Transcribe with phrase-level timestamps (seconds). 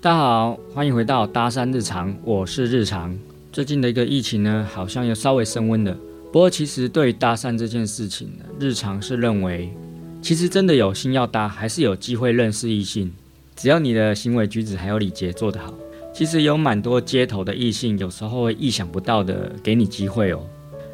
[0.00, 3.16] 大家好，欢迎回到搭讪日常，我是日常。
[3.52, 5.96] 最近的一个疫情呢，好像又稍微升温了。
[6.32, 9.72] 不过，其实对于搭讪这件事情呢，日常是认为，
[10.20, 13.12] 其实真的有心要搭，还是有机会认识异性。
[13.54, 15.72] 只要你的行为举止还有礼节做得好，
[16.12, 20.40] 其实有蛮多街头的异性，有时候会意想不到的给你机会哦。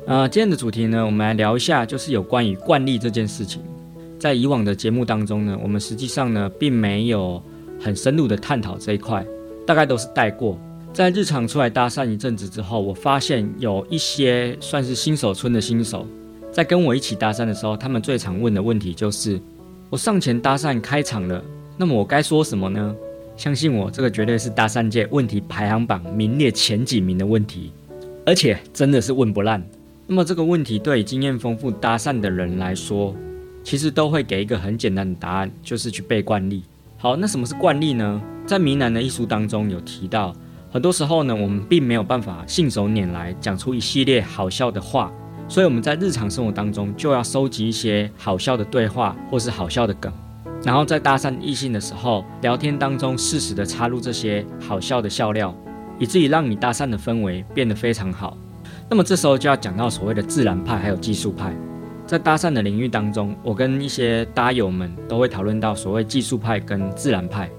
[0.06, 3.60] 呃，今天的主题呢，我们来聊一下，就是有关于惯例这件事情。
[4.18, 7.42] 在以往的节目当中呢，我们实际上呢，并没有。
[7.80, 9.24] 很深入的探讨这一块，
[9.64, 10.58] 大概都是带过。
[10.92, 16.04] 在日常出来搭讪一阵子之后，我发现有一些算是新手村的新手，
[16.50, 19.40] 在跟我一起搭讪的时候，他们最常问的问题就是：
[19.90, 21.40] 我上前搭讪开场了，
[21.76, 22.96] 那么我该说什么呢？
[23.38, 27.70] 相信我，这个绝对是搭讪界问题排行榜名列前几名的问题，
[28.26, 29.64] 而且真的是问不烂。
[30.08, 33.14] 那么这个问题对经验丰富搭讪的人来说，
[33.62, 36.64] 其实都会给一个很简单的答案，就是去背惯例。
[36.96, 38.20] 好，那什么是惯例呢？
[38.44, 40.34] 在《迷男》的一书当中有提到，
[40.72, 45.12] 很多时候呢，我们并没有办法信手拈来讲出一系列好笑的话，
[45.48, 50.12] 所以我们在日常生活当中就要收集一些好笑的对话或是好笑的梗，
[50.64, 55.54] 然后在搭讪异性的时候，聊天当中适时的插入这些好笑的笑料，
[55.98, 58.36] 以至于让你搭讪的氛围变得非常好。
[58.90, 61.54] 那么这时候就要讲到所谓的自然派还有技术派。
[62.06, 67.50] 在搭讪的领域当中，我跟一些搭友们都会讨论到所谓技术派跟自然派。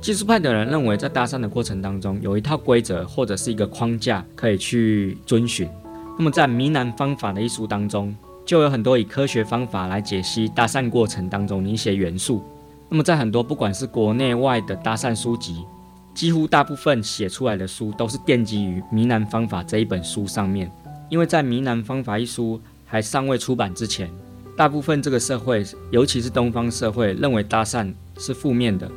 [0.00, 5.66] 技术派的人认为，在搭讪的过程当中有一套规则或者是一个框架可以去遵循。
[6.18, 12.42] 那么在《迷男方法》的一书当中，就有很多以科学方法来解析搭讪过程当中的一些元素。
[12.88, 15.64] 那么在很多不管是国内外的搭讪书籍，
[16.14, 20.70] 几乎大部分写出来的书都是奠基于《迷男方法》这一本书上面，
[21.08, 22.60] 因为在《迷男方法》一书。
[22.86, 24.08] 还尚未出版之前，
[24.56, 28.88] 大部分这个社会，尤其是东方社会，认为搭讪是负面的，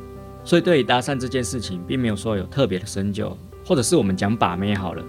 [0.44, 5.02] 所以对于搭讪这件事情，并没有说有特别的深究，或者是我们讲把妹好了，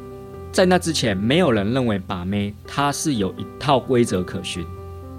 [0.52, 4.66] 在那之前，没有人认为把妹它是有一套规则可循，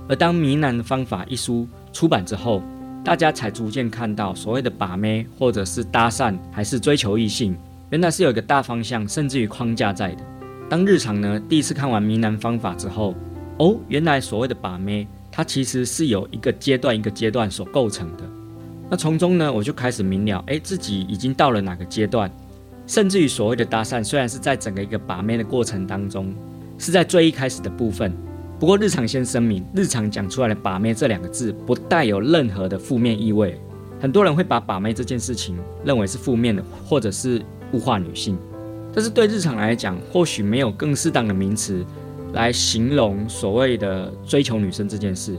[0.09, 2.63] 而当《迷男的方法》一书出版之后，
[3.05, 7.57] 大家才逐渐看到所谓的把妹，或者是搭讪，还是追求异性，
[7.91, 10.25] 原来是有一个大方向，甚至于框架在的。
[10.69, 13.15] 当日常呢第一次看完《迷男方法》之后，
[13.59, 18.25] 哦，原来所谓的把妹，它其实是有一个阶段一个阶段所构成的。
[18.91, 22.29] 那从中呢，我就开始明了，哎，自己已经到了哪个阶段，
[22.91, 26.35] 甚至于所谓的搭讪，虽然是在整个一个把妹的过程当中，
[26.77, 28.13] 是在最一开始的部分。
[28.59, 33.57] 不过日常先声明，日常讲出来的把妹这两个字，不带有任何的负面意味。
[34.01, 37.41] 很多人会把把妹这件事情认为是负面的，或者是
[37.75, 38.37] 物化女性。
[38.93, 41.87] 但是对日常来讲，或许没有更适当的名词。
[42.33, 45.39] 来形容所谓的追求女生这件事，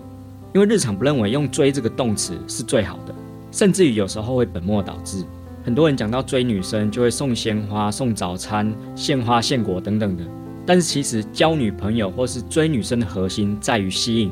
[0.54, 3.14] 因为日常不认为用追这个动词是最好的，
[3.52, 5.26] 甚至于有时候会本末倒置。
[5.64, 10.24] 很多人讲到追女生就会送鲜花、送早餐、献花献果等等的，
[10.66, 14.32] 但是其实交女朋友或是追女生的核心在于吸引。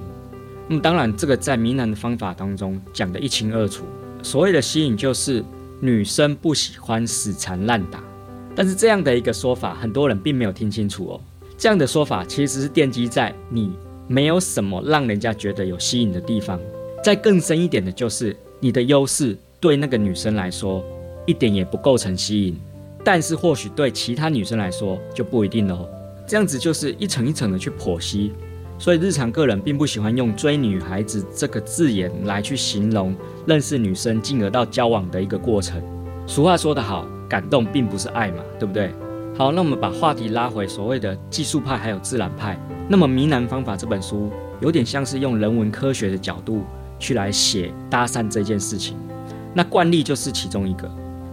[0.68, 3.84] 那么当然，这个在迷男的方法当中讲得一清二楚。
[4.22, 5.44] 所谓的吸引就是
[5.80, 8.04] 女生不喜欢死缠烂打，
[8.56, 11.22] 但是这样的一个说法，很多人并没有听清楚哦。
[11.58, 13.72] 这样的说法其实是奠基在你
[14.08, 16.60] 没有什么让人家觉得有吸引的地方。
[17.04, 20.84] 再更深一点的就是你的优势对那个女生来说
[21.30, 22.58] 一点也不构成吸引，
[23.06, 25.88] 但是或许对其他女生来说就不一定喽。
[26.28, 28.34] 这样子就是一层一层的去剖析。
[28.80, 33.14] 所以日常个人并不喜欢用追女孩子这个字眼来去形容
[33.46, 35.80] 认识女生进而到交往的一个过程。
[36.26, 38.92] 俗话说得好，感动并不是爱嘛，对不对？
[39.38, 42.58] 好，那我们把话题拉回所谓的技术派还有自然派。
[42.88, 44.32] 那么《迷男方法》这本书
[44.62, 46.64] 有点像是用人文科学的角度
[46.98, 48.98] 去来写搭讪这件事情。
[49.54, 50.90] 那惯例就是其中一个。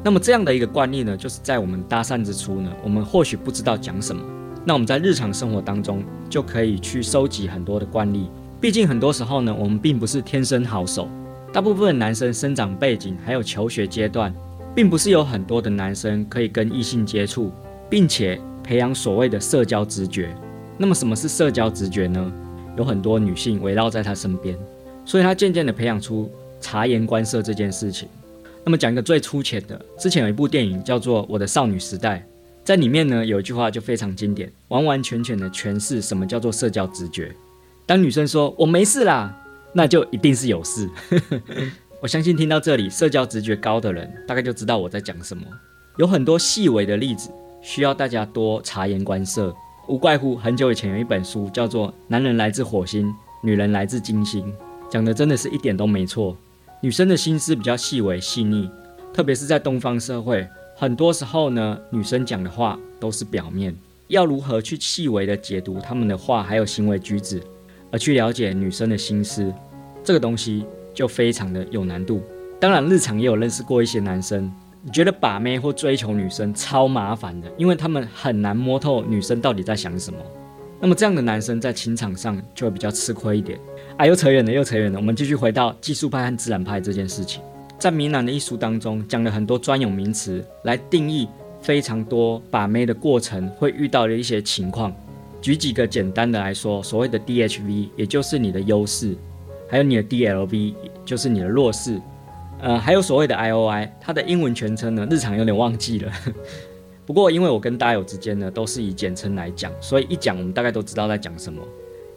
[0.06, 4.22] 那么这样的一个惯例呢，就是在我们搭讪之初呢，我们或许不知道讲什么。
[4.64, 6.00] 那我们在日常生活当中
[6.30, 8.30] 就可以去收集很多的惯例。
[8.60, 11.08] 毕竟很多时候呢，我们并不是天生好手。
[11.52, 14.32] 大部分男生生长背景还有求学阶段，
[14.76, 17.50] 并不是有很多的男生可以跟异性接触。
[17.90, 20.32] 并且培养所谓的社交直觉。
[20.78, 22.32] 那么什么是社交直觉呢？
[22.76, 24.56] 有很多女性围绕在他身边，
[25.04, 26.30] 所以他渐渐的培养出
[26.60, 28.08] 察言观色这件事情。
[28.66, 32.18] 那么讲一个最粗浅的，之前有一部电影叫做《我的少女时代》，
[32.64, 37.32] 在里面呢有一句话就非常经典，完完全全的诠释什么叫做社交直觉。
[37.86, 39.32] 当女生说我没事啦，
[39.72, 40.90] 那就一定是有事。
[42.02, 45.44] 我相信听到这里，社交直觉高的人大概就知道我在讲什么。
[45.96, 47.30] 有很多细微的例子。
[47.62, 49.52] 需要大家多察言观色，
[49.88, 54.44] 无怪乎很久以前有一本书叫做《男人来自火星，女人来自金星》，
[54.88, 56.36] 讲的真的是一点都没错。
[56.86, 58.70] 女生的心思比较细微细腻，
[59.12, 67.42] 特别是在东方社会，很多时候呢，女生讲的话都是表面，要如何去细微的解读她们的话还有行为举止，
[67.90, 69.52] 而去了解女生的心思，
[70.04, 72.22] 这个东西就非常的有难度。
[72.60, 74.48] 当然，日常也有认识过一些男生。
[74.84, 80.20] 你觉得把妹或追求女生超麻烦的，因为他们很难摸透女生到底在想什么。
[80.80, 83.58] 那么这样的男生在情场上就会比较吃亏一点。
[83.96, 84.98] 啊，又扯远了，又扯远了。
[84.98, 87.40] 我们继续回到技术派和自然派这件事情。
[87.78, 91.28] 在《明男》的一书当中，讲了很多专有名词来定义
[91.60, 94.94] 非常多把妹的过程会遇到的一些情况。
[95.40, 99.14] 举几个简单的来说，所谓的 DHV，也就是你的优势，
[99.68, 100.74] 还有你的 DLV，
[101.04, 102.00] 就是你的弱势。
[102.60, 106.12] 呃，还有所谓的 I O I，它的英文全称呢，日常有点忘记了。
[107.06, 111.62] 不过因为我跟大友之间呢都是以简称来讲，所以一讲我们大概都知道在讲什么。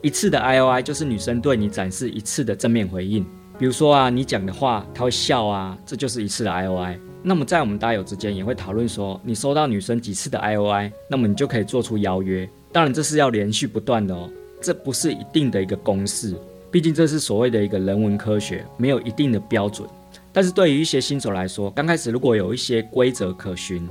[0.02, 3.24] 一次的 I O I 就是女生对你展示一次的正面回应，
[3.60, 7.00] 比如说啊，你讲的话她会笑啊，这就是一次的 I O I。
[7.22, 12.50] 那么在我们大友之间也会讨论说，你收到女生几次的 I O I，那么你就可以做出邀约。
[12.72, 14.30] 当然这是要连续不断的哦，
[14.62, 16.34] 这不是一定的一个公式，
[16.72, 19.88] 毕竟这是所谓的一个人文科学，没有一定的标准。
[20.32, 23.86] 但是对于一些新手来说，刚开始如果有一些规则可循，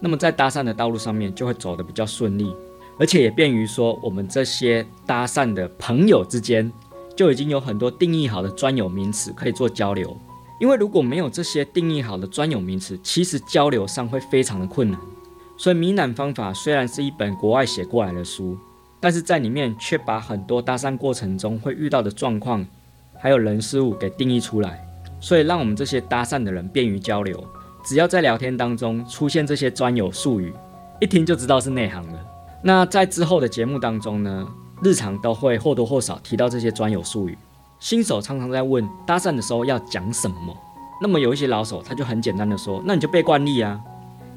[0.00, 2.54] 那么在搭讪的道路上面就会走得比较顺利，
[2.98, 6.70] 而且也便于说我们这些搭讪的朋友之间
[7.16, 10.16] 就已经有很多定义好的专有名词可以做交流。
[10.60, 15.00] 因为如果没有这些定义好的专有名词，其实交流上会非常的困难。
[15.56, 18.56] 所以《明男方法》虽然是一本国外写过来的书，
[19.00, 22.66] 但是在里面却把很多搭讪过程中会遇到的状况，
[23.18, 24.84] 还有人事物给定义出来。
[25.20, 27.44] 所以，让我们这些搭讪的人便于交流。
[27.84, 30.52] 只要在聊天当中出现这些专有术语，
[31.00, 32.18] 一听就知道是内行的。
[32.62, 34.46] 那在之后的节目当中呢，
[34.82, 37.38] 日常都会或多或少提到这些专有术语。
[37.78, 40.56] 新手常常在问搭讪的时候要讲什么，
[41.00, 43.80] 那么有一些老手他就很简单的说：“那你就背惯例啊。”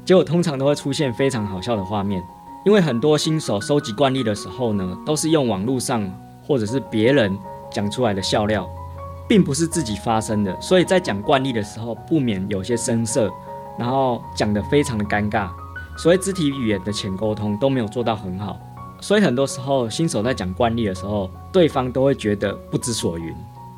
[0.06, 2.22] 结果通常都会出现非常好笑的画面，
[2.64, 6.08] 因为很多新手收集惯例的时候呢，都是用网络上
[6.46, 7.36] 或者是别人
[7.70, 8.68] 讲出来的笑料。
[9.32, 13.32] 并不是自己发生的，所以在讲惯例的时候，不免有些生涩，
[13.78, 15.48] 然后讲得非常的尴尬，
[15.96, 18.58] 所以肢体语言的浅沟通都没有做到很好，
[19.00, 23.34] 所以很多时候新手在讲惯例的时候，对方都会觉得不知所云。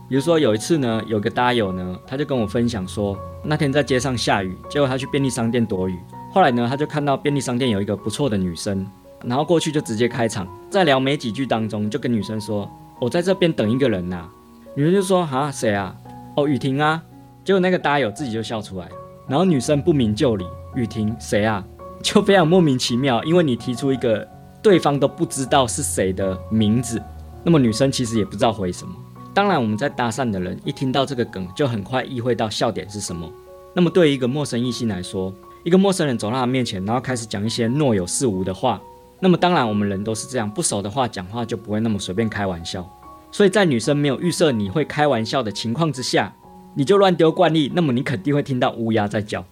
[0.09, 5.97] 比如说有一次呢，有个搭友呢，他就跟我分享说，那天在街上下雨，结果他去便利商店躲雨，
[6.33, 8.85] 后来呢，他就看到便利商店有一个不错的女生，
[9.23, 12.69] 然后过去就直接开场，在聊没几句当中，就跟女生说，
[12.99, 14.29] 我在这边等一个人呐。
[14.77, 15.95] 女生就说：“哈，谁啊？
[16.37, 17.03] 哦，雨婷啊。”
[17.45, 18.89] 结果那个搭友自己就笑出来，
[19.29, 20.45] 然后女生不明就里
[20.75, 21.65] ：“雨婷谁啊？”
[22.03, 24.27] 就非常莫名其妙，因为你提出一个
[24.63, 27.01] 对方都不知道是谁的名字，
[27.43, 28.95] 那么女生其实也不知道回什么。
[29.33, 33.31] 当然，我们在搭讪的人一听到这个梗，就很快意会到笑点是什么。
[33.75, 35.33] 那么对于一个陌生异性来说，
[35.65, 38.81] 一个陌生人走到他面前，然后开始讲一些若有似无的话，
[39.21, 42.89] 那么当然我们人都是这样，不熟的话讲话就不会那么随便开玩笑。
[43.35, 46.33] 所以在女生没有预设你会开玩笑的情况之下，
[46.77, 49.45] 你就乱丢惯例，那么你肯定会听到乌鸦在叫。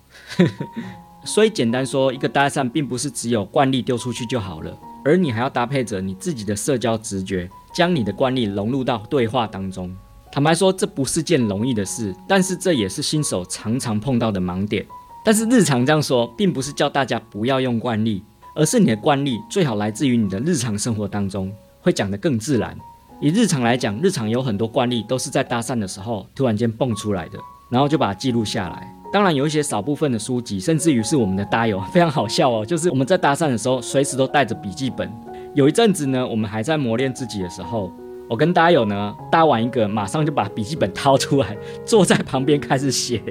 [1.26, 9.92] 所以简单说，一个搭讪并不是只有惯例丢出去就好了，而你还要搭配着你自己的社交直觉，将你的惯例融入到对话当中。
[10.30, 14.86] 坦白说，这不是件容易的事，但是这也是新手常常碰到的盲点。
[15.24, 18.22] 但是日常这样说，并不是叫大家不要用惯例，
[18.54, 22.78] 而是你的惯例最好来自于你的日常生活当中，会讲得更自然。
[23.24, 27.38] 以日常来讲，日常有很多惯例都是在搭讪的时候突然间蹦出来的，
[27.70, 28.92] 然后就把它记录下来。
[29.12, 32.66] 当然有一些少部分的书籍，甚至于是我们的搭友， 非常好笑哦。
[32.66, 35.08] 就是我们在搭讪的时候，随时都带着笔记本。
[35.54, 37.92] 有一阵子呢，我们还在磨练自己的时候，
[38.28, 43.22] 我跟搭友呢搭完一个，马上就把笔记本掏出来，坐在旁边开始写。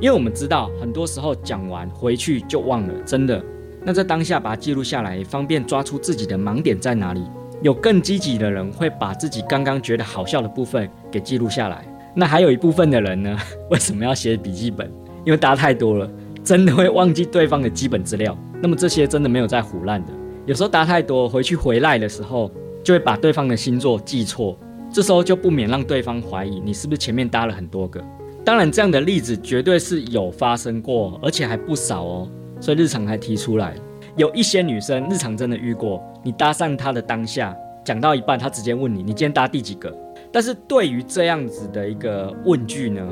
[0.00, 3.40] 因为我们知道，很多时候讲完回去就忘了，真的。
[3.84, 7.22] 那在当下把它记录下来，也方便抓出自己的盲点在哪里。
[7.62, 11.84] 有更积极的人会把自己刚刚觉得好笑的部分给记录下来。
[12.14, 13.36] 那还有一部分的人呢？
[13.70, 14.90] 为什么要写笔记本？
[15.24, 16.10] 因为搭太多了，
[16.44, 18.36] 真的会忘记对方的基本资料。
[18.62, 20.12] 那么这些真的没有在胡乱的。
[20.46, 22.50] 有时候搭太多，回去回来的时候
[22.84, 24.56] 就会把对方的星座记错，
[24.92, 28.02] 这时候就不免让对方怀疑你是不是前面搭了很多个。
[28.44, 32.28] 当然，这样的例子绝对是有发生过，而且还不少哦。
[32.60, 33.74] 所以日常还提出来。
[34.16, 37.54] 有一些女生日常真的遇过，你搭讪她的当下，
[37.84, 39.94] 讲到一半，她直接问你，你今天搭第几个？
[40.32, 43.06] 但是对于这样子的一个问句呢，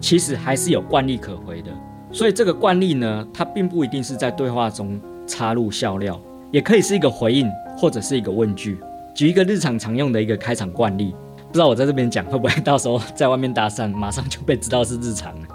[0.00, 1.70] 其实还是有惯例可回的。
[2.10, 8.76] 所以这个惯例呢，它并不一定是在对话中插入笑料，也可以是一个回应，或者是一个问句。
[9.14, 11.14] 举一个日常常用的一个开场惯例，
[11.46, 15.46] 不知道我在这边讲会不会到时候在外面搭讪，马上就被知道是日常了。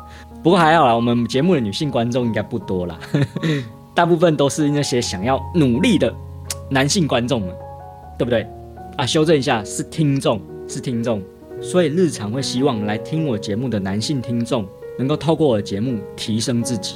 [0.42, 2.98] 不过还好啦，我们节目的女性观众应该不多啦，
[3.96, 6.14] 大部分都是那些想要努力的
[6.70, 7.50] 男性观众们，
[8.18, 8.46] 对不对？
[8.98, 11.22] 啊，修正一下，是听众，是听众。
[11.62, 14.66] 所以日常会希望来听我节目的男性听众，
[15.00, 16.96] 能够透过我的节目提升自己。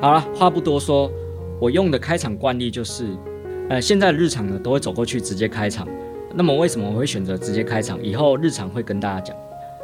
[0.00, 1.10] 好了，话不多说，
[1.60, 3.08] 我用的开场惯例就是，
[3.68, 5.86] 呃，现在日常呢都会走过去直接开场。
[6.32, 8.00] 那么为什么我会选择直接开场？
[8.00, 9.36] 以后日常会跟大家讲。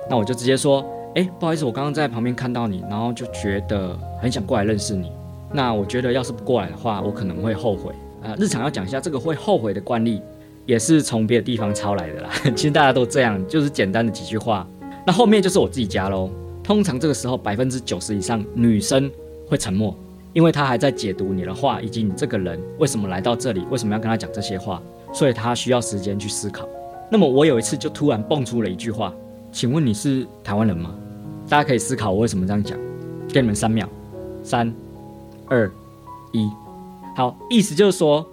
[0.09, 0.85] 那我就直接说，
[1.16, 5.11] 哎，不好意思，我刚刚在旁边看到你，然后就觉得很想过来认识你。
[5.52, 7.92] 那我觉得要是不过来的话，我可能会后悔。
[8.23, 10.21] 啊、呃，日常要讲一下这个会后悔的惯例。
[10.64, 14.64] 也是从别的地方抄来的啦， 其实大家都这样，就是简单的几句话。
[15.04, 16.30] 那后面就是我自己加喽。
[16.62, 19.11] 通常这个时候百分之九十以上女生
[19.49, 19.92] 会沉默，
[20.32, 24.80] 因为她还在解读你的话，以及你这个人为什么来到这里，为什么要跟她讲这些话，
[25.12, 26.64] 所以她需要时间去思考。
[27.11, 29.12] 那么我有一次就突然蹦出了一句话，
[29.50, 30.94] 请问你是台湾人吗？
[31.49, 32.78] 大家可以思考我为什么这样讲，
[33.30, 33.88] 给你们三秒，
[34.44, 34.73] 三、
[35.52, 35.71] 二、
[36.32, 36.50] 一，
[37.14, 38.26] 好，意思就是说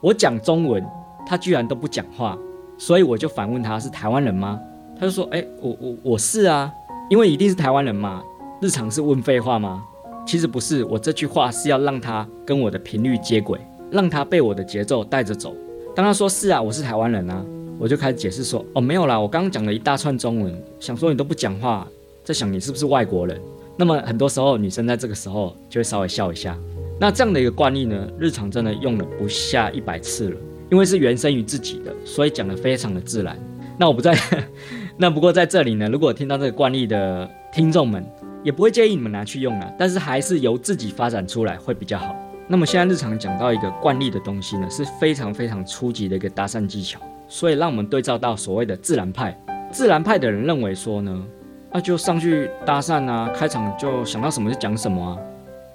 [0.00, 0.86] 我讲中文。
[1.26, 2.36] 他居然都不讲话，
[2.76, 4.58] 所以我就反问他是台湾人吗？
[4.98, 6.72] 他就说：“哎、我我我是啊，
[7.08, 8.20] 因为一定是台湾人嘛。
[8.60, 9.84] 日常是问废话吗？
[10.26, 13.60] 其实不是，我这句话是要让他跟我的频率接轨，
[13.92, 15.54] 让他被我的节奏带着走。
[15.94, 17.44] 当他说是啊，我是台湾人啊，
[17.78, 21.86] 我就开始解释说：哦，没有啦，我刚刚讲了一大串中文，想说你都不讲话，
[22.24, 23.40] 在想你是不是外国人。
[23.80, 26.54] 那么很多时候女生在这个时候就会稍微笑一下。
[27.00, 30.36] 那这样的一个惯例呢，日常真的用了不下一百次了。”
[30.70, 33.34] 因为是原生于自己的，所以讲得非常的自然。
[33.78, 34.14] 那我不在，
[34.98, 38.04] 那不过在这里呢，如果听到这个惯例的听众们，
[38.44, 42.14] 也不会建议你们拿去用了，但是还是由自己发展出来会比较好。
[42.46, 49.34] 那么现在日常讲到一个惯例的东西呢，是非常非常初级的一个搭讪技巧，所以让我们对照到所谓的自然派。
[49.72, 51.24] 自然派的人认为说呢，
[51.72, 55.18] 那就上去搭讪啊，开场就想到什么就讲什么啊。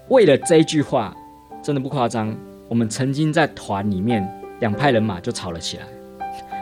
[0.10, 1.16] 为了这一句话，
[1.62, 2.36] 真的不夸张，
[2.68, 4.28] 我们曾经在团里面。
[4.62, 5.84] 两派人马就吵了起来，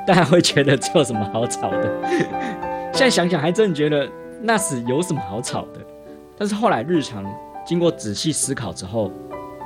[0.07, 1.93] 大家会觉得这有什么好吵的？
[2.91, 4.09] 现在想想还真觉得
[4.41, 5.79] 那时有什么好吵的。
[6.35, 7.23] 但是后来日常
[7.63, 9.11] 经过仔细思考之后，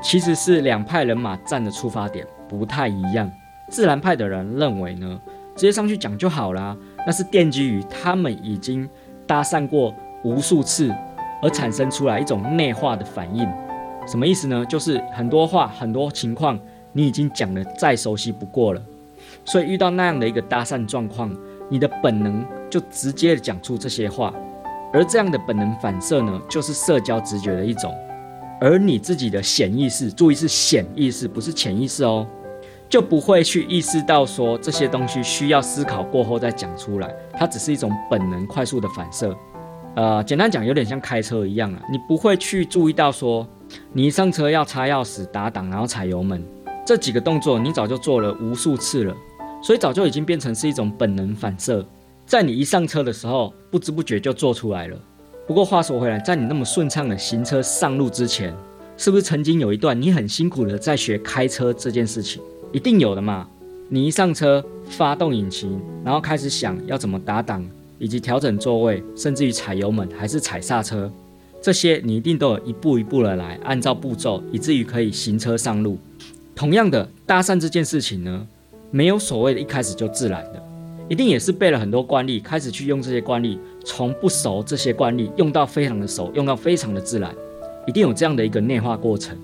[0.04, 3.32] 其实是两派人马站的出发点不太一样。
[3.70, 5.18] 自然派的人认为呢，
[5.56, 8.88] 直接上去讲就好啦，那是奠基于他们已经
[9.28, 9.94] 搭讪过
[10.24, 10.92] 无数次
[11.44, 13.48] 而产生出来一种内化的反应。
[14.08, 14.66] 什么意思呢？
[14.66, 16.58] 就是很多话很多情况。
[16.94, 18.82] 你已经讲得再熟悉不过了，
[19.46, 21.32] 所以遇到那样的一个搭讪状况，
[21.70, 24.34] 你的本能就直接讲出这些话，
[24.92, 27.94] 而这样的本能反射呢，就是社交直觉的一种，
[28.60, 32.26] 而你自己的潜意识，注意是潜意识，不是潜意识哦，
[32.90, 39.36] 就不会去意识到说这些东西需要思考过后再讲出来，它只是一种本能快速的反射，
[39.96, 43.46] 呃，简单讲有点像开车一样啊，你不会去注意到说
[43.92, 46.42] 你一上车要插钥匙、打档，然后踩油门。
[46.86, 49.14] 这几个动作你早就做了无数次了，
[49.62, 51.86] 所以早就已经变成是一种本能反射，
[52.26, 54.98] 在你一上车的时候，不知不觉就做出来了。
[55.46, 58.56] 不过话说回来，在你那么顺畅的行车上路之前，
[58.96, 62.42] 是不是曾经有一段你很辛苦的在学开车这件事情？
[62.78, 63.48] 一定有的嘛。
[63.90, 67.68] 你一上车，发动引擎，然后开始想要怎么打档，
[67.98, 71.12] 以及调整座位，甚至于踩油门还是踩刹车，
[71.60, 75.98] 这些你一定都有一步一步的来，按照步骤，以至于可以行车上路。
[76.54, 78.46] 同样的，搭讪这件事情呢，
[78.92, 80.64] 没有所谓的一开始就自然的，
[81.10, 87.34] 一定也是背了很多惯例，开始去用这些惯例，从不熟这些惯例用到非常的熟，用到非常的自然，
[87.88, 89.36] 一定有这样的一个内化过程。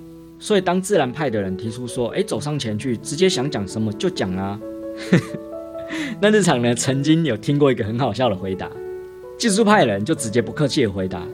[0.44, 4.60] 所以当自然派的人提出说，诶，走上前去，直接想讲什么就讲啊。
[6.20, 8.70] 那日常呢，曾经有听过一个很好笑的回答，
[9.38, 11.26] 技术派的人就直接不客气的回答，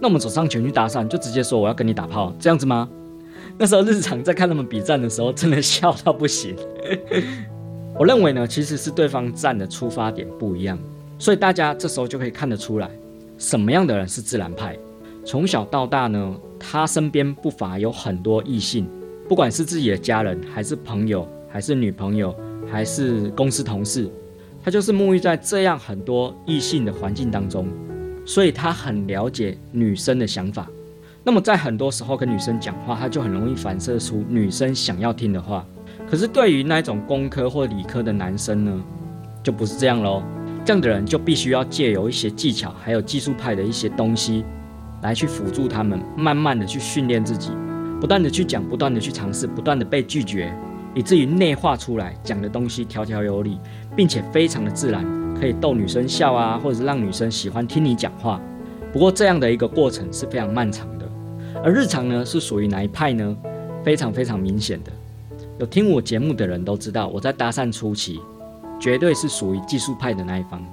[0.00, 2.88] 那我们走上前去搭讪，就直接说我要跟你打炮，这样子吗？
[3.58, 6.56] 那时候日常在看他们比战的时候，真的笑到不行。
[8.00, 10.78] 我认为呢，其实是对方站的出发点不一样，
[11.18, 12.88] 所以大家这时候就可以看得出来，
[13.36, 14.74] 什么样的人是自然派。
[15.26, 16.34] 从小到大呢，
[16.70, 18.86] 他身边不乏有很多异性，
[19.28, 22.34] 不管是自己的家人，还是朋友，还是女朋友，
[22.70, 24.10] 还是公司同事，
[24.64, 27.68] 他就是沐浴在这样很多异性的环境当中，
[28.24, 30.66] 所以他很了解女生的想法。
[31.22, 35.66] 那么在很多时候跟女生讲话，他就很容易反射出女生想要听的话。
[36.10, 38.84] 可是对于那种工科或理科的男生呢，
[39.42, 40.22] 就不是这样喽。
[40.64, 44.44] 这样的人就必须要借由一些技巧，还有技术派的一些东西，
[45.04, 47.50] 来去辅助他们，慢慢的去训练自己，
[48.00, 50.50] 不断的去讲，不断的去尝试，不断的被拒绝，
[50.94, 53.58] 以至于内化出来讲的东西条条有理，
[53.94, 55.04] 并且非常的自然，
[55.38, 58.40] 可以逗女生笑啊，或者是让女生喜欢听你讲话。
[58.94, 61.06] 不过这样的一个过程是非常漫长的。
[61.62, 63.36] 而日常呢，是属于哪一派呢？
[63.84, 64.90] 非常非常明显的，
[65.58, 68.18] 有听我节目的人都知道，我在搭讪初期
[68.80, 70.64] 绝对是属于技术派的那一方。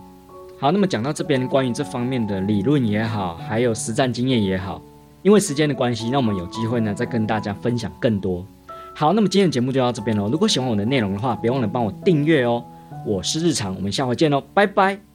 [0.61, 4.79] 好，那么讲到这边，关于这方面的理论也好，还有实战经验也好，
[5.23, 8.45] 因为时间的关系，那我们有机会呢再跟大家分享更多。
[8.93, 10.29] 好，那么今天的节目就到这边喽。
[10.29, 12.63] 如果喜欢我的内容的话，别忘了帮我订阅哦。
[13.07, 15.10] 我是日常，我们下回见喽，拜拜。